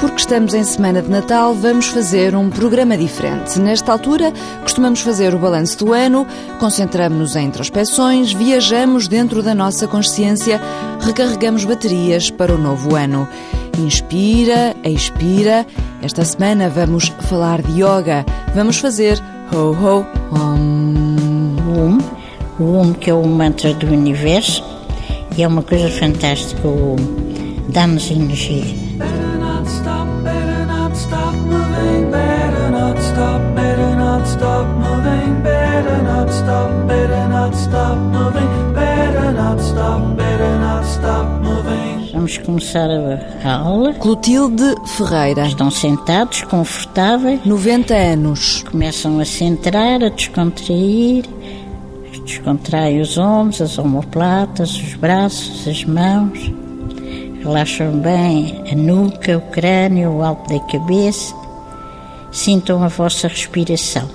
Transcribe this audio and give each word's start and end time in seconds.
Porque 0.00 0.16
estamos 0.16 0.52
em 0.52 0.62
semana 0.62 1.00
de 1.00 1.08
Natal, 1.08 1.54
vamos 1.54 1.86
fazer 1.86 2.36
um 2.36 2.50
programa 2.50 2.96
diferente. 2.98 3.58
Nesta 3.58 3.92
altura, 3.92 4.32
costumamos 4.60 5.00
fazer 5.00 5.34
o 5.34 5.38
balanço 5.38 5.78
do 5.78 5.92
ano, 5.92 6.26
concentramos-nos 6.60 7.34
em 7.34 7.46
introspeções, 7.46 8.32
viajamos 8.32 9.08
dentro 9.08 9.42
da 9.42 9.54
nossa 9.54 9.88
consciência, 9.88 10.60
recarregamos 11.00 11.64
baterias 11.64 12.30
para 12.30 12.54
o 12.54 12.58
novo 12.58 12.94
ano. 12.94 13.26
Inspira, 13.78 14.74
expira. 14.84 15.66
Esta 16.02 16.24
semana 16.24 16.68
vamos 16.68 17.08
falar 17.28 17.62
de 17.62 17.80
yoga. 17.80 18.24
Vamos 18.54 18.78
fazer 18.78 19.18
ho 19.52 19.72
ho 19.72 20.06
hum. 20.32 21.98
O 22.58 22.78
Om 22.78 22.94
que 22.94 23.10
é 23.10 23.14
o 23.14 23.22
mantra 23.26 23.74
do 23.74 23.86
universo 23.86 24.64
e 25.36 25.42
é 25.42 25.48
uma 25.48 25.62
coisa 25.62 25.90
fantástica. 25.90 26.66
O 26.66 26.94
Om 26.94 26.96
dá-nos 27.68 28.10
energia. 28.10 28.64
Better 29.66 29.74
not 29.74 29.82
stop, 29.82 30.08
better 30.22 30.66
not 30.66 30.96
stop 30.96 31.34
moving, 31.34 32.10
better 32.12 32.70
not 32.70 32.98
stop, 33.02 33.54
better 33.56 33.96
not 33.96 34.26
stop 34.28 34.66
moving, 34.78 35.42
better 35.42 36.02
not 36.04 36.30
stop, 36.30 36.86
better 36.86 37.28
not 37.28 37.52
stop 37.56 37.98
moving, 37.98 38.74
better 38.74 39.32
not 39.32 39.60
stop, 39.60 40.16
better 40.16 40.58
not 40.60 40.84
stop 40.86 41.42
moving. 41.42 42.12
Vamos 42.12 42.38
começar 42.38 42.88
a, 42.88 43.48
a 43.48 43.56
aula. 43.56 43.92
Clotilde 43.94 44.76
Ferreira, 44.86 45.48
Estão 45.48 45.68
sentados, 45.70 46.42
confortáveis, 46.42 47.44
90 47.44 47.92
anos. 47.92 48.62
começam 48.70 49.18
a 49.18 49.24
centrar, 49.24 50.00
a 50.00 50.08
descontrair. 50.08 51.24
Descontraem 52.24 53.00
os 53.00 53.18
ombros, 53.18 53.60
as 53.60 53.76
omoplatas, 53.78 54.76
os 54.76 54.94
braços, 54.94 55.66
as 55.66 55.84
mãos. 55.84 56.52
Relaxam 57.46 58.00
bem 58.00 58.64
a 58.72 58.74
nuca, 58.74 59.38
o 59.38 59.40
crânio, 59.52 60.10
o 60.10 60.22
alto 60.24 60.52
da 60.52 60.58
cabeça. 60.66 61.32
Sintam 62.32 62.82
a 62.82 62.88
vossa 62.88 63.28
respiração. 63.28 64.10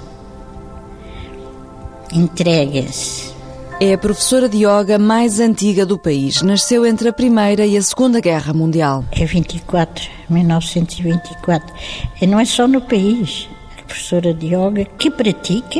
Entreguem-se. 2.12 3.34
É 3.80 3.94
a 3.94 3.98
professora 3.98 4.50
de 4.50 4.66
yoga 4.66 5.00
mais 5.00 5.40
antiga 5.40 5.86
do 5.86 5.98
país. 5.98 6.42
Nasceu 6.42 6.86
entre 6.86 7.08
a 7.08 7.14
Primeira 7.14 7.66
e 7.66 7.78
a 7.78 7.82
Segunda 7.82 8.20
Guerra 8.20 8.52
Mundial. 8.52 9.06
É 9.14 9.24
24, 9.24 10.10
1924. 10.30 11.74
E 12.22 12.28
não 12.28 12.38
é 12.38 12.44
só 12.44 12.68
no 12.68 12.82
país. 12.82 13.48
A 13.80 13.84
professora 13.84 14.34
de 14.34 14.48
yoga 14.48 14.84
que 14.84 15.10
pratica, 15.10 15.80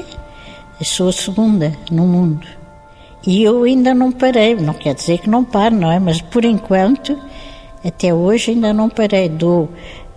eu 0.80 0.86
sou 0.86 1.10
a 1.10 1.14
segunda 1.14 1.78
no 1.92 2.08
mundo. 2.08 2.48
E 3.28 3.44
eu 3.44 3.64
ainda 3.66 3.94
não 3.94 4.10
parei, 4.10 4.56
não 4.56 4.74
quer 4.74 4.96
dizer 4.96 5.20
que 5.20 5.30
não 5.30 5.44
pare, 5.44 5.76
não 5.76 5.92
é? 5.92 6.00
Mas 6.00 6.22
por 6.22 6.46
enquanto, 6.46 7.20
até 7.84 8.14
hoje 8.14 8.52
ainda 8.52 8.74
não 8.74 8.90
parei. 8.90 9.30
Dou 9.30 9.70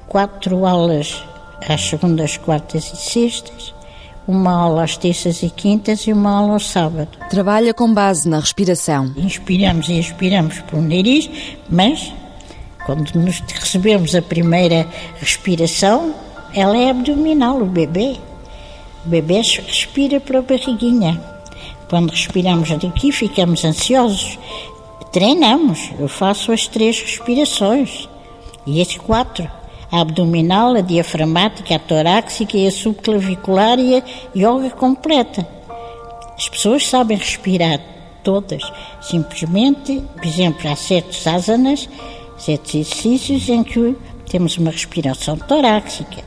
quatro 0.07 0.67
aulas 0.67 1.25
às 1.69 1.81
segundas, 1.81 2.37
quartas 2.37 2.93
e 2.93 2.97
sextas, 2.97 3.75
uma 4.27 4.53
aula 4.53 4.85
às 4.85 4.97
terças 4.97 5.43
e 5.43 5.51
quintas 5.51 6.01
e 6.07 6.13
uma 6.13 6.31
aula 6.39 6.55
ao 6.55 6.61
sábado. 6.61 7.09
Trabalha 7.31 7.75
com 7.75 7.93
base 7.93 8.29
na 8.29 8.41
respiração. 8.41 9.13
Inspiramos 9.17 9.89
e 9.89 9.99
expiramos 9.99 10.61
pelo 10.61 10.83
nariz, 10.83 11.31
mas 11.69 12.13
quando 12.87 13.11
nos 13.15 13.41
recebemos 13.41 14.15
a 14.15 14.23
primeira 14.23 14.87
respiração, 15.19 16.15
ela 16.53 16.77
é 16.77 16.91
abdominal, 16.91 17.61
o 17.61 17.67
bebê. 17.67 18.17
O 19.05 19.09
bebê 19.09 19.41
respira 19.41 20.21
pela 20.21 20.43
barriguinha. 20.43 21.21
Quando 21.89 22.11
respiramos 22.11 22.71
daqui, 22.71 23.11
ficamos 23.11 23.65
ansiosos. 23.65 24.39
Treinamos. 25.15 25.93
Eu 25.97 26.09
faço 26.09 26.51
as 26.51 26.67
três 26.67 27.01
respirações. 27.01 28.09
E 28.67 28.83
as 28.83 28.97
quatro. 28.97 29.49
A 29.89 30.01
abdominal, 30.01 30.75
a 30.75 30.81
diafragmática, 30.81 31.77
a 31.77 31.79
torácica 31.79 32.59
e 32.59 32.67
a 32.67 32.73
subclavicular 32.73 33.79
e 33.79 33.99
a 33.99 34.03
yoga 34.35 34.71
completa. 34.71 35.47
As 36.37 36.49
pessoas 36.49 36.89
sabem 36.89 37.17
respirar, 37.17 37.81
todas. 38.25 38.61
Simplesmente, 39.01 40.03
por 40.17 40.25
exemplo, 40.25 40.69
há 40.69 40.75
certos 40.75 41.25
asanas, 41.29 41.89
certos 42.37 42.75
exercícios 42.75 43.49
em 43.49 43.63
que 43.63 43.97
temos 44.29 44.59
uma 44.59 44.73
respiração 44.73 45.37
torácica, 45.37 46.25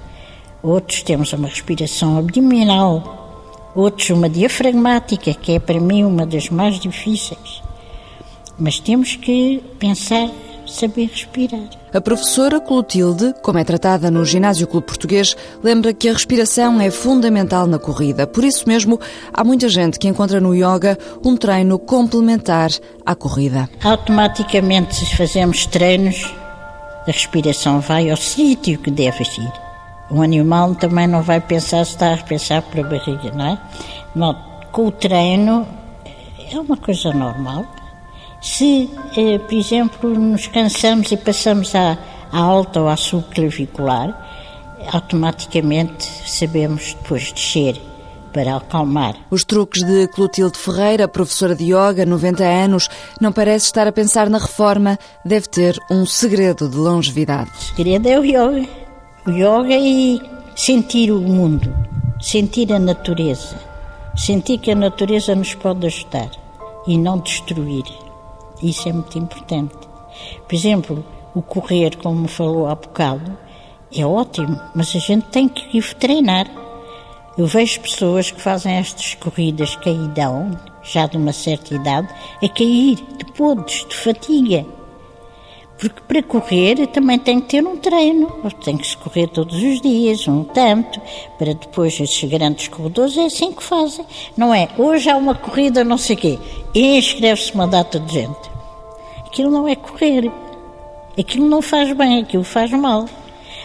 outros 0.64 1.04
temos 1.04 1.34
uma 1.34 1.50
respiração 1.50 2.18
abdominal, 2.18 3.70
outros 3.76 4.10
uma 4.12 4.30
diafragmática, 4.30 5.34
que 5.34 5.52
é 5.52 5.60
para 5.60 5.78
mim 5.78 6.06
uma 6.06 6.26
das 6.26 6.50
mais 6.50 6.80
difíceis. 6.80 7.67
Mas 8.60 8.80
temos 8.80 9.16
que 9.16 9.64
pensar, 9.80 10.30
saber 10.66 11.08
respirar. 11.08 11.70
A 11.94 12.02
professora 12.02 12.60
Clotilde, 12.60 13.34
como 13.42 13.58
é 13.58 13.64
tratada 13.64 14.12
no 14.12 14.26
Ginásio 14.26 14.68
Clube 14.68 14.88
Português, 14.88 15.36
lembra 15.64 15.94
que 15.94 16.10
a 16.10 16.14
respiração 16.14 16.82
é 16.82 16.92
fundamental 16.92 17.66
na 17.66 17.80
corrida. 17.80 18.28
Por 18.28 18.44
isso 18.44 18.68
mesmo, 18.68 19.00
há 19.34 19.44
muita 19.44 19.70
gente 19.70 19.98
que 19.98 20.08
encontra 20.08 20.42
no 20.42 20.54
yoga 20.54 20.98
um 21.24 21.38
treino 21.38 21.80
complementar 21.80 22.70
à 23.06 23.16
corrida. 23.16 23.70
Automaticamente, 23.84 24.96
se 24.96 25.16
fazemos 25.16 25.66
treinos, 25.66 26.34
a 27.08 27.12
respiração 27.12 27.80
vai 27.80 28.10
ao 28.10 28.18
sítio 28.18 28.80
que 28.80 28.92
deve 28.92 29.24
ir. 29.24 29.54
Um 30.10 30.22
animal 30.22 30.76
também 30.76 31.08
não 31.08 31.22
vai 31.22 31.40
pensar 31.40 31.86
se 31.86 31.92
está 31.92 32.14
a 32.14 32.18
pensar 32.18 32.62
pela 32.64 32.88
barriga, 32.88 33.32
não 33.32 33.46
é? 33.46 33.58
Não, 34.16 34.36
com 34.72 34.88
o 34.88 34.92
treino 34.92 35.68
é 36.52 36.60
uma 36.60 36.78
coisa 36.78 37.14
normal. 37.14 37.66
Se, 38.48 38.90
eh, 39.18 39.40
por 39.40 39.54
exemplo, 39.54 40.10
nos 40.10 40.48
cansamos 40.48 41.12
e 41.12 41.18
passamos 41.18 41.76
à, 41.76 41.98
à 42.32 42.40
alta 42.40 42.80
ou 42.80 42.88
à 42.88 42.96
subclavicular, 42.96 44.10
automaticamente 44.92 46.08
sabemos 46.26 46.96
depois 46.96 47.34
descer 47.34 47.80
para 48.34 48.56
acalmar. 48.56 49.16
Os 49.30 49.44
truques 49.44 49.84
de 49.84 50.08
Clotilde 50.08 50.58
Ferreira, 50.58 51.10
professora 51.10 51.54
de 51.56 51.66
yoga, 51.66 52.06
90 52.06 52.44
anos, 52.44 52.90
não 53.20 53.34
parece 53.34 53.66
estar 53.66 53.86
a 53.86 53.92
pensar 53.92 54.30
na 54.30 54.38
reforma, 54.38 54.98
deve 55.26 55.50
ter 55.50 55.78
um 55.92 56.06
segredo 56.06 56.70
de 56.70 56.78
longevidade. 56.78 57.52
O 57.52 57.76
segredo 57.76 58.08
é 58.08 58.18
o 58.18 58.24
yoga. 58.24 58.70
O 59.28 59.30
yoga 59.30 59.76
e 59.76 60.22
sentir 60.56 61.12
o 61.12 61.20
mundo, 61.20 61.76
sentir 62.22 62.72
a 62.72 62.80
natureza, 62.80 63.60
sentir 64.16 64.58
que 64.58 64.72
a 64.72 64.76
natureza 64.76 65.36
nos 65.36 65.54
pode 65.54 65.86
ajudar 65.86 66.32
e 66.88 66.98
não 66.98 67.20
destruir. 67.20 68.07
Isso 68.62 68.90
é 68.90 68.94
muito 68.94 69.18
importante. 69.18 69.76
Por 70.48 70.56
exemplo, 70.56 71.06
o 71.36 71.42
correr, 71.42 71.96
como 71.98 72.22
me 72.22 72.28
falou 72.28 72.68
há 72.68 72.76
bocado, 72.76 73.38
é 73.96 74.06
ótimo, 74.06 74.60
mas 74.76 74.96
a 74.96 75.00
gente 75.00 75.28
tem 75.28 75.48
que 75.48 75.78
ir 75.78 75.94
treinar. 75.96 76.48
Eu 77.38 77.46
vejo 77.46 77.82
pessoas 77.82 78.32
que 78.32 78.42
fazem 78.42 78.74
estas 78.74 79.14
corridas 79.14 79.76
caidão, 79.76 80.60
já 80.84 81.06
de 81.06 81.18
uma 81.18 81.32
certa 81.32 81.76
idade, 81.76 82.08
a 82.44 82.50
cair 82.50 82.96
de 82.96 83.26
podres, 83.34 83.86
de 83.88 83.96
fatiga. 83.96 84.77
Porque 85.80 86.02
para 86.08 86.24
correr 86.24 86.88
também 86.88 87.20
tem 87.20 87.40
que 87.40 87.50
ter 87.50 87.66
um 87.66 87.78
treino, 87.78 88.28
tem 88.64 88.78
que 88.78 88.88
se 88.88 88.98
correr 88.98 89.28
todos 89.28 89.56
os 89.62 89.80
dias, 89.80 90.28
um 90.28 90.44
tanto, 90.44 91.00
para 91.38 91.54
depois 91.54 92.00
esses 92.00 92.24
grandes 92.24 92.68
corredores 92.68 93.16
é 93.16 93.26
assim 93.26 93.52
que 93.52 93.62
fazem. 93.62 94.04
Não 94.36 94.54
é, 94.54 94.70
hoje 94.78 95.10
há 95.10 95.16
uma 95.16 95.36
corrida 95.36 95.84
não 95.84 95.98
sei 95.98 96.16
quê, 96.16 96.40
e 96.74 96.98
inscreve-se 96.98 97.54
uma 97.54 97.68
data 97.68 98.00
de 98.00 98.12
gente. 98.12 98.50
Aquilo 99.26 99.52
não 99.52 99.68
é 99.68 99.76
correr, 99.76 100.32
aquilo 101.18 101.48
não 101.48 101.62
faz 101.62 101.96
bem, 101.96 102.22
aquilo 102.22 102.44
faz 102.44 102.72
mal. 102.72 103.06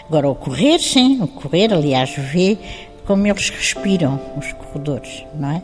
Agora, 0.06 0.28
o 0.28 0.34
correr, 0.34 0.78
sim, 0.80 1.22
o 1.22 1.26
correr, 1.26 1.72
aliás, 1.72 2.14
vê 2.16 2.58
como 3.06 3.26
eles 3.26 3.48
respiram, 3.48 4.20
os 4.36 4.52
corredores, 4.52 5.24
não 5.34 5.50
é? 5.50 5.62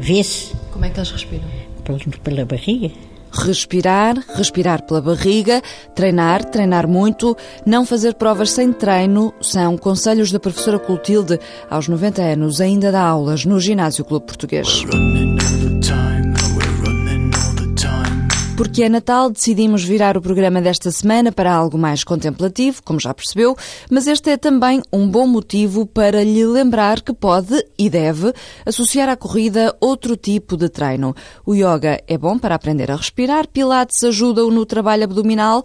Vê-se 0.00 0.52
Como 0.72 0.84
é 0.84 0.90
que 0.90 0.98
eles 0.98 1.10
respiram? 1.10 1.44
pela, 1.84 1.98
pela 2.22 2.44
barriga. 2.44 2.90
Respirar, 3.44 4.16
respirar 4.34 4.82
pela 4.82 5.00
barriga, 5.00 5.62
treinar, 5.94 6.44
treinar 6.44 6.88
muito, 6.88 7.36
não 7.64 7.84
fazer 7.84 8.14
provas 8.14 8.50
sem 8.50 8.72
treino 8.72 9.34
são 9.40 9.76
conselhos 9.76 10.32
da 10.32 10.40
professora 10.40 10.78
Clotilde. 10.78 11.38
Aos 11.68 11.86
90 11.86 12.22
anos 12.22 12.60
ainda 12.60 12.90
dá 12.90 13.02
aulas 13.02 13.44
no 13.44 13.60
Ginásio 13.60 14.04
Clube 14.04 14.26
Português. 14.26 14.84
Porque 18.56 18.84
é 18.84 18.88
Natal, 18.88 19.28
decidimos 19.28 19.84
virar 19.84 20.16
o 20.16 20.22
programa 20.22 20.62
desta 20.62 20.90
semana 20.90 21.30
para 21.30 21.52
algo 21.52 21.76
mais 21.76 22.02
contemplativo, 22.02 22.82
como 22.82 22.98
já 22.98 23.12
percebeu, 23.12 23.54
mas 23.90 24.06
este 24.06 24.30
é 24.30 24.38
também 24.38 24.80
um 24.90 25.06
bom 25.06 25.26
motivo 25.26 25.84
para 25.84 26.24
lhe 26.24 26.42
lembrar 26.46 27.02
que 27.02 27.12
pode 27.12 27.54
e 27.78 27.90
deve 27.90 28.32
associar 28.64 29.10
à 29.10 29.16
corrida 29.16 29.76
outro 29.78 30.16
tipo 30.16 30.56
de 30.56 30.70
treino. 30.70 31.14
O 31.44 31.54
yoga 31.54 32.02
é 32.08 32.16
bom 32.16 32.38
para 32.38 32.54
aprender 32.54 32.90
a 32.90 32.96
respirar, 32.96 33.46
Pilates 33.46 34.02
ajuda-o 34.02 34.50
no 34.50 34.64
trabalho 34.64 35.04
abdominal, 35.04 35.62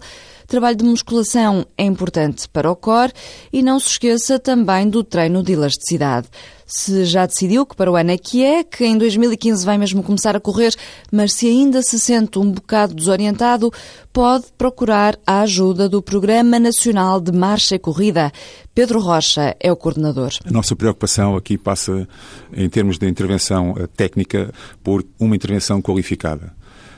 trabalho 0.52 0.76
de 0.76 0.84
musculação 0.84 1.64
é 1.78 1.84
importante 1.84 2.46
para 2.46 2.70
o 2.70 2.76
core 2.76 3.14
e 3.50 3.62
não 3.62 3.80
se 3.80 3.88
esqueça 3.88 4.38
também 4.38 4.86
do 4.86 5.02
treino 5.02 5.42
de 5.42 5.54
elasticidade. 5.54 6.28
Se 6.66 7.06
já 7.06 7.24
decidiu 7.24 7.64
que 7.64 7.74
para 7.74 7.90
o 7.90 7.96
ano 7.96 8.10
é 8.10 8.18
que 8.18 8.44
é, 8.44 8.62
que 8.62 8.84
em 8.84 8.98
2015 8.98 9.64
vai 9.64 9.78
mesmo 9.78 10.02
começar 10.02 10.36
a 10.36 10.40
correr, 10.40 10.74
mas 11.10 11.32
se 11.32 11.48
ainda 11.48 11.80
se 11.80 11.98
sente 11.98 12.38
um 12.38 12.50
bocado 12.50 12.94
desorientado, 12.94 13.72
pode 14.12 14.44
procurar 14.58 15.18
a 15.26 15.40
ajuda 15.40 15.88
do 15.88 16.02
Programa 16.02 16.58
Nacional 16.58 17.18
de 17.18 17.32
Marcha 17.32 17.76
e 17.76 17.78
Corrida. 17.78 18.30
Pedro 18.74 19.00
Rocha 19.00 19.56
é 19.58 19.72
o 19.72 19.76
coordenador. 19.76 20.32
A 20.44 20.50
nossa 20.50 20.76
preocupação 20.76 21.34
aqui 21.34 21.56
passa, 21.56 22.06
em 22.52 22.68
termos 22.68 22.98
de 22.98 23.08
intervenção 23.08 23.74
eh, 23.78 23.86
técnica, 23.86 24.52
por 24.84 25.02
uma 25.18 25.34
intervenção 25.34 25.80
qualificada 25.80 26.52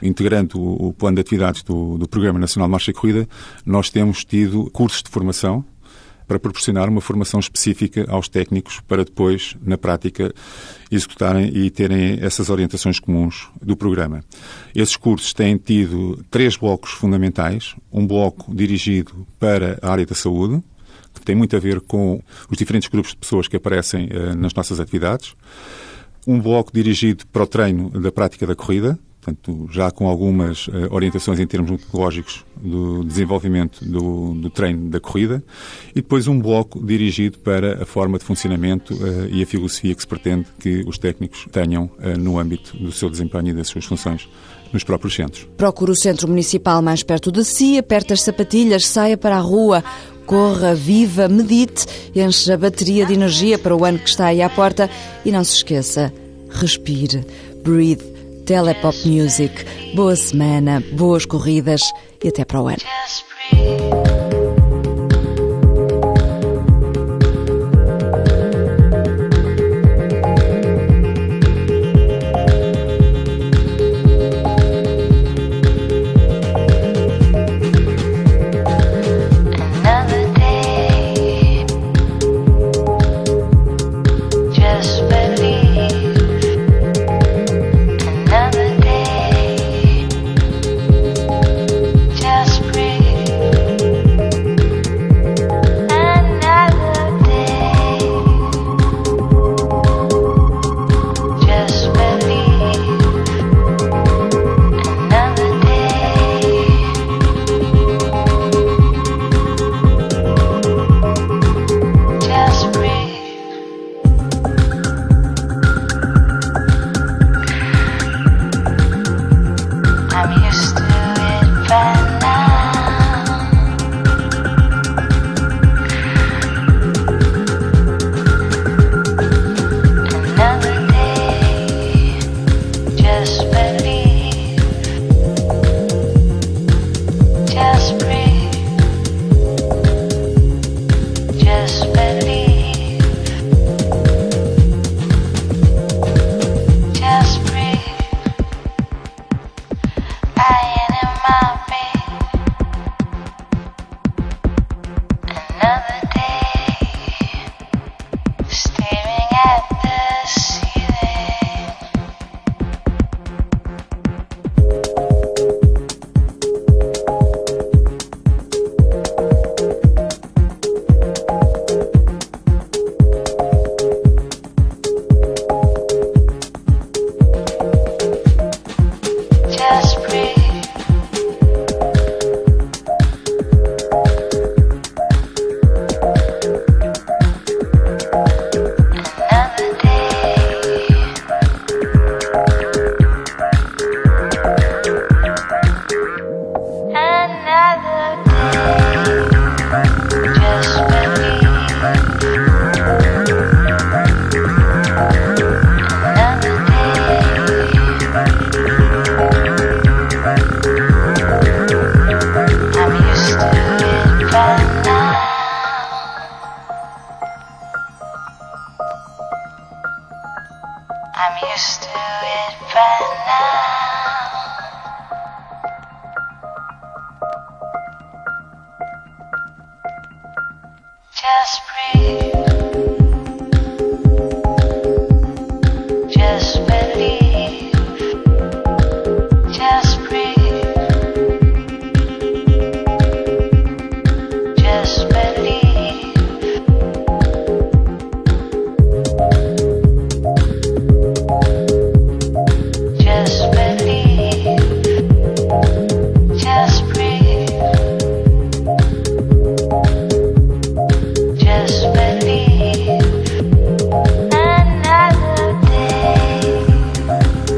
integrando 0.04 0.60
o, 0.60 0.92
plano 0.92 1.16
de 1.16 1.20
atividades 1.22 1.62
do, 1.62 1.98
do 1.98 2.08
Programa 2.08 2.38
Nacional 2.38 2.68
de 2.68 2.72
Marcha 2.72 2.90
e 2.90 2.94
Corrida, 2.94 3.28
nós 3.64 3.90
temos 3.90 4.24
tido 4.24 4.70
cursos 4.70 5.02
de 5.02 5.10
formação 5.10 5.64
para 6.26 6.38
proporcionar 6.38 6.88
uma 6.88 7.00
formação 7.00 7.38
específica 7.38 8.06
aos 8.08 8.28
técnicos 8.28 8.80
para 8.80 9.04
depois, 9.04 9.56
na 9.62 9.76
prática, 9.76 10.32
executarem 10.90 11.54
e 11.54 11.70
terem 11.70 12.18
essas 12.20 12.48
orientações 12.48 12.98
comuns 12.98 13.48
do 13.60 13.76
programa. 13.76 14.22
Esses 14.74 14.96
cursos 14.96 15.32
têm 15.32 15.56
tido 15.56 16.24
três 16.30 16.56
blocos 16.56 16.92
fundamentais. 16.92 17.74
Um 17.92 18.06
bloco 18.06 18.54
dirigido 18.54 19.26
para 19.38 19.78
a 19.82 19.90
área 19.90 20.06
da 20.06 20.14
saúde, 20.14 20.62
que 21.12 21.20
tem 21.20 21.34
muito 21.34 21.54
a 21.56 21.60
ver 21.60 21.80
com 21.80 22.22
os 22.50 22.56
diferentes 22.56 22.88
grupos 22.88 23.12
de 23.12 23.18
pessoas 23.18 23.46
que 23.46 23.56
aparecem 23.56 24.06
uh, 24.06 24.34
nas 24.36 24.54
nossas 24.54 24.80
atividades. 24.80 25.34
Um 26.26 26.40
bloco 26.40 26.72
dirigido 26.72 27.26
para 27.26 27.42
o 27.42 27.46
treino 27.46 27.90
da 27.90 28.10
prática 28.10 28.46
da 28.46 28.56
corrida, 28.56 28.98
portanto, 29.24 29.68
já 29.72 29.90
com 29.90 30.06
algumas 30.06 30.68
uh, 30.68 30.72
orientações 30.90 31.40
em 31.40 31.46
termos 31.46 31.70
metodológicos 31.70 32.44
do 32.56 33.02
desenvolvimento 33.02 33.82
do, 33.84 34.34
do, 34.34 34.50
treino 34.50 34.90
da 34.90 35.00
corrida, 35.00 35.42
e 35.90 35.96
depois 35.96 36.28
um 36.28 36.38
bloco 36.38 36.84
dirigido 36.84 37.38
para 37.38 37.82
a 37.82 37.86
forma 37.86 38.18
de 38.18 38.24
funcionamento 38.24 38.94
uh, 38.94 39.28
e 39.30 39.42
a 39.42 39.46
filosofia 39.46 39.94
que 39.94 40.02
se 40.02 40.06
pretende 40.06 40.46
que 40.58 40.84
os 40.86 40.98
técnicos 40.98 41.46
tenham 41.50 41.84
uh, 41.84 42.18
no 42.18 42.38
âmbito 42.38 42.76
do 42.76 42.92
seu 42.92 43.08
desempenho 43.08 43.48
e 43.48 43.52
das 43.54 43.68
suas 43.68 43.86
funções 43.86 44.28
nos 44.72 44.84
próprios 44.84 45.14
centros. 45.14 45.48
Procure 45.56 45.92
o 45.92 45.96
centro 45.96 46.28
municipal 46.28 46.82
mais 46.82 47.02
perto 47.02 47.32
de 47.32 47.44
si, 47.44 47.78
aperte 47.78 48.12
as 48.12 48.22
sapatilhas, 48.22 48.86
saia 48.86 49.16
para 49.16 49.36
a 49.36 49.40
rua, 49.40 49.82
corra, 50.26 50.74
viva, 50.74 51.28
medite, 51.28 51.86
enche 52.14 52.52
a 52.52 52.58
bateria 52.58 53.06
de 53.06 53.14
energia 53.14 53.58
para 53.58 53.74
o 53.74 53.84
ano 53.84 53.98
que 53.98 54.08
está 54.08 54.26
aí 54.26 54.42
à 54.42 54.50
porta 54.50 54.90
e 55.24 55.30
não 55.30 55.44
se 55.44 55.56
esqueça, 55.56 56.12
respire, 56.50 57.24
breathe 57.62 58.13
Telepop 58.44 59.08
Music. 59.08 59.52
Boa 59.94 60.14
semana, 60.14 60.82
boas 60.92 61.24
corridas 61.24 61.80
e 62.22 62.28
até 62.28 62.44
para 62.44 62.60
o 62.60 62.68
ano. 62.68 64.13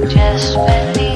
just 0.08 0.54
believe. 0.54 1.15